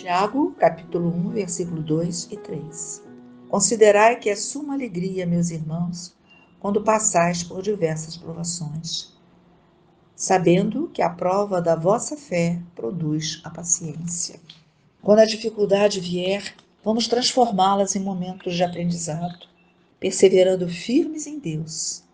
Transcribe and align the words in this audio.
Tiago, 0.00 0.54
capítulo 0.56 1.08
1, 1.08 1.30
versículo 1.30 1.82
2 1.82 2.28
e 2.30 2.36
3. 2.36 3.02
Considerai 3.48 4.14
que 4.14 4.30
é 4.30 4.36
suma 4.36 4.74
alegria, 4.74 5.26
meus 5.26 5.50
irmãos, 5.50 6.14
quando 6.60 6.84
passais 6.84 7.42
por 7.42 7.62
diversas 7.62 8.16
provações, 8.16 9.12
sabendo 10.14 10.88
que 10.94 11.02
a 11.02 11.10
prova 11.10 11.60
da 11.60 11.74
vossa 11.74 12.16
fé 12.16 12.60
produz 12.76 13.40
a 13.42 13.50
paciência. 13.50 14.38
Quando 15.02 15.18
a 15.18 15.26
dificuldade 15.26 15.98
vier, 15.98 16.54
vamos 16.84 17.08
transformá-las 17.08 17.96
em 17.96 18.00
momentos 18.00 18.54
de 18.54 18.62
aprendizado, 18.62 19.48
perseverando 19.98 20.68
firmes 20.68 21.26
em 21.26 21.40
Deus. 21.40 22.04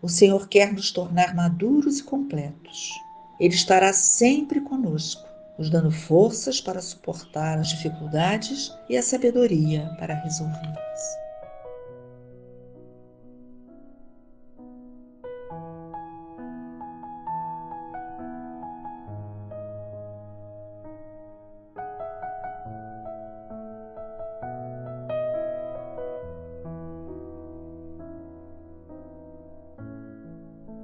O 0.00 0.08
Senhor 0.08 0.46
quer 0.46 0.72
nos 0.72 0.92
tornar 0.92 1.34
maduros 1.34 1.98
e 1.98 2.04
completos. 2.04 2.92
Ele 3.40 3.54
estará 3.54 3.92
sempre 3.92 4.60
conosco 4.60 5.31
nos 5.62 5.70
dando 5.70 5.92
forças 5.92 6.60
para 6.60 6.82
suportar 6.82 7.56
as 7.56 7.68
dificuldades 7.68 8.76
e 8.88 8.96
a 8.96 9.02
sabedoria 9.02 9.94
para 9.96 10.12
resolvê-las. 10.14 11.22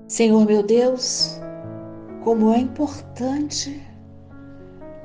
Senhor 0.07 0.47
meu 0.47 0.63
Deus, 0.63 1.41
como 2.23 2.53
é 2.53 2.59
importante 2.59 3.88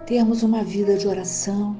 termos 0.05 0.43
uma 0.43 0.63
vida 0.63 0.97
de 0.97 1.07
oração, 1.07 1.75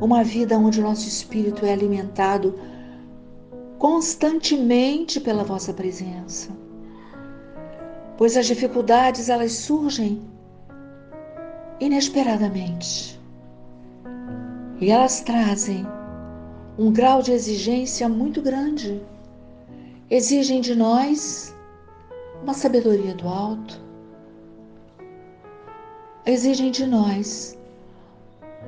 uma 0.00 0.24
vida 0.24 0.58
onde 0.58 0.80
o 0.80 0.82
nosso 0.82 1.06
espírito 1.06 1.64
é 1.66 1.72
alimentado 1.72 2.58
constantemente 3.78 5.20
pela 5.20 5.44
vossa 5.44 5.72
presença. 5.72 6.50
Pois 8.16 8.36
as 8.36 8.46
dificuldades 8.46 9.28
elas 9.28 9.52
surgem 9.52 10.22
inesperadamente. 11.80 13.20
E 14.80 14.90
elas 14.90 15.20
trazem 15.20 15.86
um 16.78 16.92
grau 16.92 17.22
de 17.22 17.32
exigência 17.32 18.08
muito 18.08 18.40
grande. 18.40 19.02
Exigem 20.08 20.60
de 20.60 20.74
nós 20.74 21.54
uma 22.42 22.54
sabedoria 22.54 23.14
do 23.14 23.28
alto, 23.28 23.80
exigem 26.24 26.70
de 26.70 26.86
nós 26.86 27.58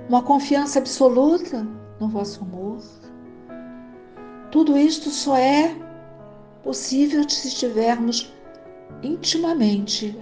uma 0.08 0.22
confiança 0.22 0.78
absoluta 0.78 1.66
no 2.00 2.08
vosso 2.08 2.42
amor. 2.42 2.78
Tudo 4.50 4.77
isto 4.77 5.08
só 5.11 5.36
é 5.36 5.74
possível 6.62 7.28
se 7.28 7.48
estivermos 7.48 8.33
intimamente 9.02 10.19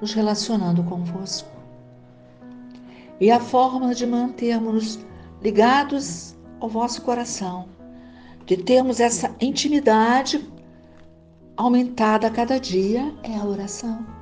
nos 0.00 0.12
relacionando 0.12 0.82
convosco. 0.84 1.50
E 3.20 3.30
a 3.30 3.38
forma 3.38 3.94
de 3.94 4.06
mantermos 4.06 4.98
ligados 5.40 6.36
ao 6.60 6.68
vosso 6.68 7.02
coração, 7.02 7.68
de 8.46 8.56
termos 8.56 9.00
essa 9.00 9.34
intimidade 9.40 10.48
aumentada 11.56 12.26
a 12.26 12.30
cada 12.30 12.58
dia 12.58 13.14
é 13.22 13.36
a 13.36 13.44
oração 13.44 14.21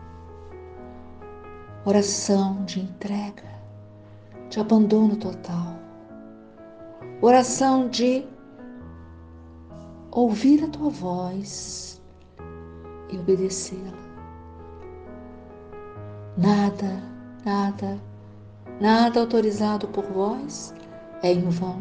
oração 1.84 2.62
de 2.64 2.80
entrega, 2.80 3.48
de 4.50 4.60
abandono 4.60 5.16
total, 5.16 5.76
oração 7.22 7.88
de 7.88 8.26
ouvir 10.10 10.64
a 10.64 10.68
tua 10.68 10.90
voz 10.90 12.02
e 13.10 13.18
obedecê-la. 13.18 13.98
Nada, 16.36 17.02
nada, 17.44 17.98
nada 18.80 19.20
autorizado 19.20 19.88
por 19.88 20.04
vós 20.04 20.74
é 21.22 21.32
em 21.32 21.48
vão. 21.48 21.80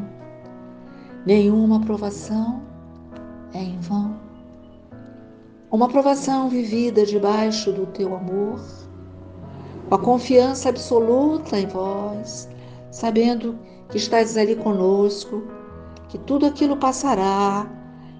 Nenhuma 1.25 1.77
aprovação 1.77 2.61
é 3.53 3.61
em 3.61 3.79
vão. 3.79 4.17
Uma 5.69 5.85
aprovação 5.85 6.49
vivida 6.49 7.05
debaixo 7.05 7.71
do 7.71 7.85
teu 7.87 8.15
amor 8.15 8.59
com 9.89 9.95
a 9.95 9.99
confiança 9.99 10.69
absoluta 10.69 11.59
em 11.59 11.65
vós, 11.65 12.47
sabendo 12.91 13.57
que 13.89 13.97
estáis 13.97 14.37
ali 14.37 14.55
conosco, 14.55 15.41
que 16.07 16.17
tudo 16.19 16.45
aquilo 16.45 16.77
passará, 16.77 17.67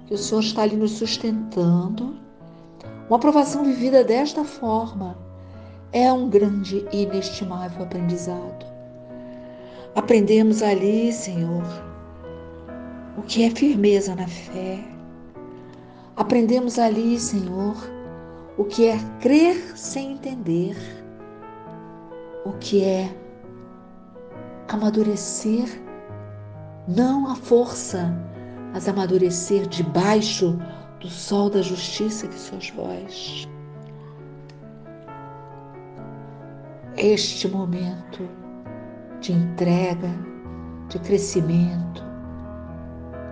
que 0.07 0.16
o 0.16 0.18
Senhor 0.18 0.41
está 0.41 0.63
ali 0.63 0.75
nos 0.75 0.94
sustentando. 0.94 2.18
Uma 3.07 3.18
aprovação 3.18 3.63
vivida 3.63 4.03
desta 4.03 4.44
forma 4.44 5.16
é 5.91 6.12
um 6.12 6.28
grande 6.28 6.88
e 6.91 7.03
inestimável 7.03 7.84
aprendizado. 7.84 8.66
Aprendemos 9.96 10.63
ali, 10.63 11.13
Senhor, 11.13 11.63
o 13.16 13.22
que 13.22 13.44
é 13.44 13.51
firmeza 13.51 14.16
na 14.16 14.28
fé. 14.28 14.80
Aprendemos 16.16 16.80
ali, 16.80 17.19
Senhor, 17.19 17.75
o 18.57 18.63
que 18.63 18.88
é 18.88 18.97
crer 19.19 19.78
sem 19.78 20.13
entender 20.13 20.99
o 22.50 22.54
que 22.54 22.84
é 22.84 23.16
amadurecer, 24.70 25.68
não 26.88 27.28
a 27.28 27.36
força, 27.36 28.12
mas 28.74 28.88
amadurecer 28.90 29.68
debaixo 29.68 30.58
do 31.00 31.08
sol 31.08 31.50
da 31.50 31.62
justiça 31.62 32.28
que 32.28 32.36
sois 32.36 32.72
vós. 32.72 33.48
Este 36.98 37.48
momento 37.48 38.28
de 39.22 39.31
entrega, 39.31 40.10
de 40.90 40.98
crescimento, 41.00 42.04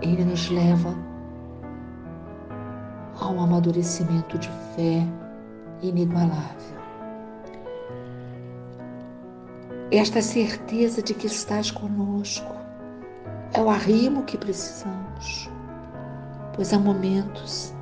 ele 0.00 0.24
nos 0.24 0.48
leva 0.48 0.94
a 3.20 3.28
um 3.28 3.42
amadurecimento 3.42 4.38
de 4.38 4.48
fé 4.76 5.04
inigualável. 5.82 6.77
Esta 9.90 10.20
certeza 10.20 11.00
de 11.00 11.14
que 11.14 11.26
estás 11.26 11.70
conosco 11.70 12.54
é 13.54 13.62
o 13.62 13.70
arrimo 13.70 14.22
que 14.24 14.36
precisamos, 14.36 15.48
pois 16.54 16.74
há 16.74 16.78
momentos 16.78 17.72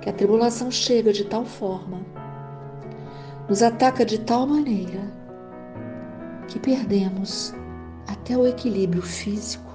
que 0.00 0.10
a 0.10 0.12
tribulação 0.12 0.72
chega 0.72 1.12
de 1.12 1.24
tal 1.24 1.44
forma, 1.44 2.00
nos 3.48 3.62
ataca 3.62 4.04
de 4.04 4.18
tal 4.18 4.44
maneira, 4.44 5.08
que 6.48 6.58
perdemos 6.58 7.54
até 8.08 8.36
o 8.36 8.44
equilíbrio 8.44 9.02
físico, 9.02 9.72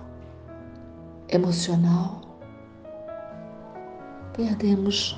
emocional, 1.30 2.20
perdemos 4.36 5.18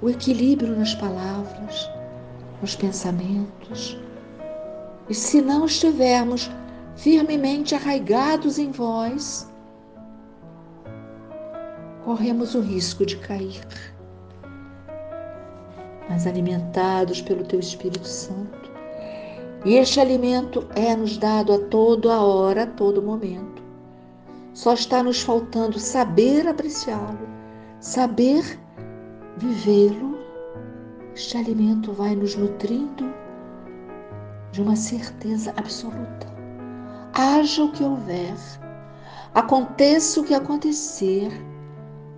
o 0.00 0.08
equilíbrio 0.08 0.74
nas 0.78 0.94
palavras, 0.94 1.90
nos 2.62 2.74
pensamentos, 2.74 4.00
e 5.10 5.14
se 5.14 5.42
não 5.42 5.66
estivermos 5.66 6.48
firmemente 6.94 7.74
arraigados 7.74 8.60
em 8.60 8.70
vós, 8.70 9.50
corremos 12.04 12.54
o 12.54 12.60
risco 12.60 13.04
de 13.04 13.16
cair. 13.16 13.66
Mas 16.08 16.28
alimentados 16.28 17.20
pelo 17.20 17.44
Teu 17.44 17.58
Espírito 17.58 18.06
Santo, 18.06 18.70
e 19.64 19.74
este 19.74 19.98
alimento 19.98 20.66
é 20.76 20.94
nos 20.94 21.18
dado 21.18 21.52
a 21.54 21.58
toda 21.58 22.20
hora, 22.20 22.62
a 22.62 22.66
todo 22.66 23.02
momento. 23.02 23.62
Só 24.54 24.74
está 24.74 25.02
nos 25.02 25.22
faltando 25.22 25.78
saber 25.78 26.46
apreciá-lo, 26.46 27.28
saber 27.80 28.44
vivê-lo. 29.38 30.18
Este 31.14 31.36
alimento 31.36 31.92
vai 31.92 32.14
nos 32.14 32.36
nutrindo 32.36 33.12
de 34.52 34.62
uma 34.62 34.76
certeza 34.76 35.52
absoluta. 35.56 36.26
Haja 37.12 37.64
o 37.64 37.72
que 37.72 37.84
houver, 37.84 38.34
aconteça 39.34 40.20
o 40.20 40.24
que 40.24 40.34
acontecer, 40.34 41.30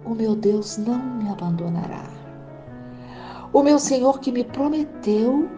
o 0.04 0.14
meu 0.14 0.34
Deus 0.34 0.78
não 0.78 0.98
me 0.98 1.28
abandonará. 1.28 2.04
O 3.52 3.62
meu 3.62 3.78
Senhor 3.78 4.18
que 4.20 4.32
me 4.32 4.44
prometeu 4.44 5.48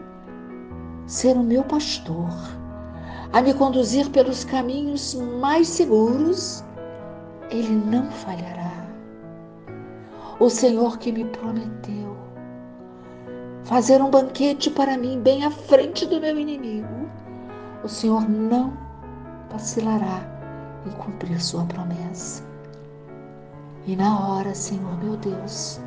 ser 1.06 1.36
o 1.36 1.42
meu 1.42 1.62
pastor, 1.64 2.30
a 3.32 3.40
me 3.40 3.54
conduzir 3.54 4.10
pelos 4.10 4.44
caminhos 4.44 5.14
mais 5.40 5.68
seguros, 5.68 6.64
ele 7.50 7.74
não 7.74 8.10
falhará. 8.10 8.72
O 10.40 10.48
Senhor 10.50 10.98
que 10.98 11.12
me 11.12 11.24
prometeu 11.26 12.16
fazer 13.64 14.00
um 14.02 14.10
banquete 14.10 14.70
para 14.70 14.96
mim 14.96 15.20
bem 15.20 15.44
à 15.44 15.50
frente 15.50 16.06
do 16.06 16.20
meu 16.20 16.38
inimigo, 16.38 17.08
o 17.82 17.88
Senhor 17.88 18.28
não 18.28 18.76
vacilará 19.50 20.22
em 20.86 20.90
cumprir 20.92 21.40
sua 21.40 21.64
promessa. 21.64 22.44
E 23.86 23.96
na 23.96 24.28
hora, 24.28 24.54
Senhor 24.54 24.96
meu 25.02 25.16
Deus, 25.16 25.80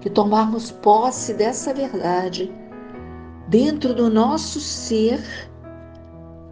que 0.00 0.10
tomarmos 0.10 0.70
posse 0.70 1.34
dessa 1.34 1.72
verdade 1.72 2.52
dentro 3.48 3.94
do 3.94 4.08
nosso 4.08 4.60
ser, 4.60 5.20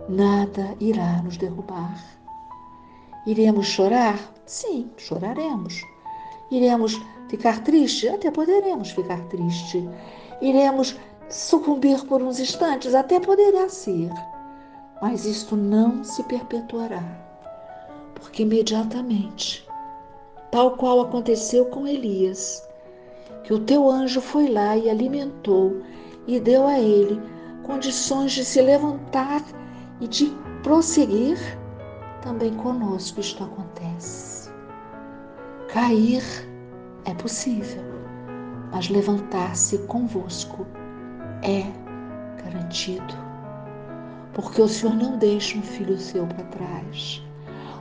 nada 0.08 0.74
irá 0.80 1.22
nos 1.22 1.36
derrubar. 1.36 1.98
Iremos 3.26 3.66
chorar? 3.66 4.18
Sim, 4.46 4.90
choraremos. 4.96 5.80
Iremos 6.50 7.00
ficar 7.28 7.62
triste? 7.62 8.08
Até 8.08 8.30
poderemos 8.30 8.90
ficar 8.90 9.20
triste. 9.28 9.88
Iremos 10.40 10.96
sucumbir 11.28 12.04
por 12.06 12.22
uns 12.22 12.40
instantes? 12.40 12.94
Até 12.94 13.20
poderá 13.20 13.68
ser. 13.68 14.10
Mas 15.00 15.24
isto 15.24 15.56
não 15.56 16.04
se 16.04 16.22
perpetuará, 16.24 17.02
porque 18.14 18.42
imediatamente, 18.42 19.66
tal 20.50 20.76
qual 20.76 21.00
aconteceu 21.00 21.64
com 21.66 21.86
Elias, 21.86 22.62
que 23.44 23.54
o 23.54 23.60
teu 23.60 23.88
anjo 23.88 24.20
foi 24.20 24.48
lá 24.48 24.76
e 24.76 24.90
alimentou 24.90 25.80
e 26.26 26.38
deu 26.38 26.66
a 26.66 26.78
ele 26.78 27.18
condições 27.62 28.32
de 28.32 28.44
se 28.44 28.60
levantar 28.60 29.42
e 30.00 30.06
de 30.06 30.26
prosseguir, 30.62 31.38
também 32.22 32.52
conosco 32.54 33.20
isto 33.20 33.42
acontece. 33.42 34.39
Cair 35.72 36.24
é 37.04 37.14
possível, 37.14 37.84
mas 38.72 38.88
levantar-se 38.88 39.78
convosco 39.86 40.66
é 41.44 41.64
garantido. 42.42 43.14
Porque 44.34 44.60
o 44.60 44.66
Senhor 44.66 44.96
não 44.96 45.16
deixa 45.16 45.56
um 45.56 45.62
filho 45.62 45.96
seu 45.96 46.26
para 46.26 46.42
trás. 46.46 47.22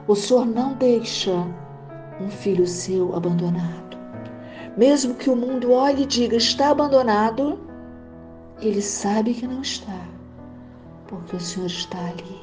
O 0.08 0.14
Senhor 0.14 0.46
não 0.46 0.76
deixa 0.76 1.32
um 2.22 2.30
filho 2.30 2.68
seu 2.68 3.16
abandonado. 3.16 3.98
Mesmo 4.78 5.16
que 5.16 5.32
o 5.32 5.36
mundo 5.36 5.72
olhe 5.72 6.04
e 6.04 6.06
diga 6.06 6.36
está 6.36 6.70
abandonado, 6.70 7.60
ele 8.62 8.84
sabe 8.84 9.34
que 9.34 9.48
não 9.48 9.64
está, 9.64 10.06
porque 11.08 11.36
o 11.36 11.40
Senhor 11.40 11.66
está 11.66 11.98
ali. 11.98 12.40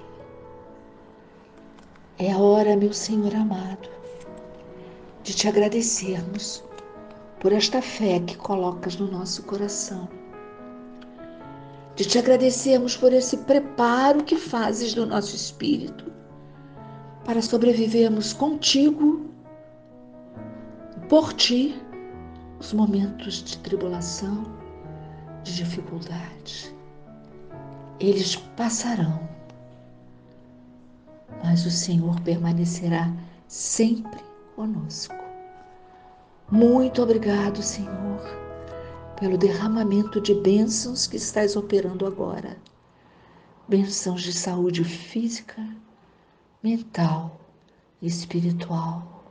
É 2.18 2.32
a 2.32 2.38
hora, 2.38 2.76
meu 2.76 2.92
Senhor 2.92 3.32
amado, 3.32 3.95
de 5.26 5.34
te 5.34 5.48
agradecermos 5.48 6.62
por 7.40 7.52
esta 7.52 7.82
fé 7.82 8.20
que 8.20 8.36
colocas 8.36 8.94
no 8.94 9.10
nosso 9.10 9.42
coração. 9.42 10.08
De 11.96 12.04
te 12.04 12.16
agradecermos 12.16 12.96
por 12.96 13.12
esse 13.12 13.38
preparo 13.38 14.22
que 14.22 14.36
fazes 14.36 14.94
do 14.94 15.04
nosso 15.04 15.34
espírito 15.34 16.12
para 17.24 17.42
sobrevivermos 17.42 18.32
contigo, 18.32 19.28
por 21.08 21.32
ti, 21.32 21.74
os 22.60 22.72
momentos 22.72 23.42
de 23.42 23.58
tribulação, 23.58 24.44
de 25.42 25.56
dificuldade. 25.56 26.72
Eles 27.98 28.36
passarão 28.56 29.26
mas 31.42 31.66
o 31.66 31.70
Senhor 31.70 32.20
permanecerá 32.20 33.12
sempre 33.48 34.25
conosco. 34.56 35.14
Muito 36.50 37.02
obrigado, 37.02 37.62
Senhor, 37.62 38.20
pelo 39.20 39.36
derramamento 39.36 40.20
de 40.20 40.34
bênçãos 40.34 41.06
que 41.06 41.18
estás 41.18 41.54
operando 41.54 42.06
agora. 42.06 42.56
Bênçãos 43.68 44.22
de 44.22 44.32
saúde 44.32 44.82
física, 44.82 45.62
mental 46.62 47.38
e 48.00 48.06
espiritual. 48.06 49.24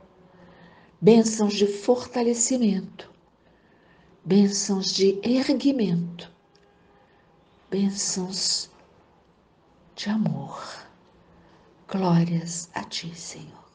Bênçãos 1.00 1.54
de 1.54 1.66
fortalecimento. 1.66 3.10
Bênçãos 4.24 4.86
de 4.92 5.18
erguimento. 5.22 6.30
Bênçãos 7.70 8.70
de 9.94 10.08
amor. 10.08 10.62
Glórias 11.88 12.68
a 12.74 12.84
ti, 12.84 13.14
Senhor. 13.14 13.65